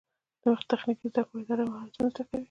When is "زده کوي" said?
2.13-2.39